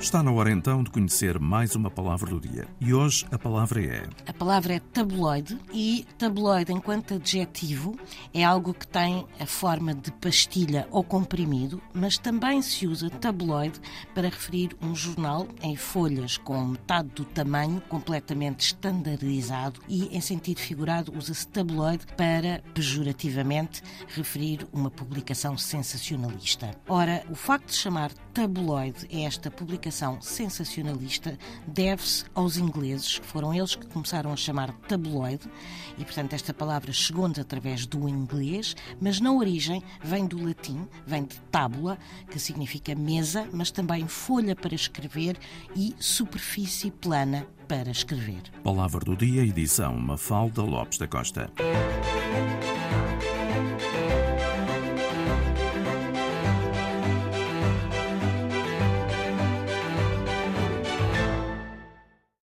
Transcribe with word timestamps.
Está 0.00 0.22
na 0.22 0.30
hora 0.30 0.52
então 0.52 0.84
de 0.84 0.90
conhecer 0.90 1.40
mais 1.40 1.74
uma 1.74 1.90
palavra 1.90 2.30
do 2.30 2.38
dia. 2.40 2.68
E 2.80 2.94
hoje 2.94 3.26
a 3.32 3.38
palavra 3.38 3.84
é. 3.84 4.06
A 4.28 4.32
palavra 4.32 4.74
é 4.74 4.78
tabloide 4.78 5.58
e 5.72 6.06
tabloide, 6.16 6.72
enquanto 6.72 7.14
adjetivo, 7.14 7.98
é 8.32 8.44
algo 8.44 8.72
que 8.72 8.86
tem 8.86 9.26
a 9.40 9.44
forma 9.44 9.92
de 9.92 10.12
pastilha 10.12 10.86
ou 10.92 11.02
comprimido, 11.02 11.82
mas 11.92 12.16
também 12.16 12.62
se 12.62 12.86
usa 12.86 13.10
tabloide 13.10 13.80
para 14.14 14.28
referir 14.28 14.70
um 14.80 14.94
jornal 14.94 15.48
em 15.60 15.74
folhas 15.74 16.38
com 16.38 16.64
metade 16.64 17.08
do 17.08 17.24
tamanho, 17.24 17.82
completamente 17.88 18.60
estandardizado 18.60 19.80
e, 19.88 20.16
em 20.16 20.20
sentido 20.20 20.60
figurado, 20.60 21.12
usa-se 21.16 21.48
tabloide 21.48 22.06
para, 22.16 22.62
pejorativamente, 22.72 23.82
referir 24.06 24.64
uma 24.72 24.92
publicação 24.92 25.58
sensacionalista. 25.58 26.70
Ora, 26.88 27.24
o 27.28 27.34
facto 27.34 27.66
de 27.66 27.74
chamar 27.74 28.12
tabloide 28.32 29.08
a 29.12 29.26
esta 29.26 29.50
publicação 29.50 29.87
publicação 29.88 30.20
sensacionalista 30.20 31.38
deve-se 31.66 32.24
aos 32.34 32.56
ingleses, 32.56 33.18
que 33.18 33.26
foram 33.26 33.54
eles 33.54 33.74
que 33.74 33.86
começaram 33.86 34.32
a 34.32 34.36
chamar 34.36 34.72
tabloide, 34.86 35.48
e 35.96 36.04
portanto 36.04 36.34
esta 36.34 36.52
palavra 36.52 36.92
chegou-nos 36.92 37.38
através 37.38 37.86
do 37.86 38.08
inglês, 38.08 38.76
mas 39.00 39.18
na 39.18 39.32
origem 39.32 39.82
vem 40.02 40.26
do 40.26 40.44
latim, 40.44 40.86
vem 41.06 41.24
de 41.24 41.40
tábula, 41.50 41.98
que 42.30 42.38
significa 42.38 42.94
mesa, 42.94 43.48
mas 43.52 43.70
também 43.70 44.06
folha 44.06 44.54
para 44.54 44.74
escrever 44.74 45.38
e 45.74 45.94
superfície 45.98 46.90
plana 46.90 47.46
para 47.66 47.90
escrever. 47.90 48.42
Palavra 48.62 49.00
do 49.00 49.16
dia, 49.16 49.42
edição 49.42 49.96
Mafalda 49.96 50.62
Lopes 50.62 50.98
da 50.98 51.06
Costa. 51.06 51.50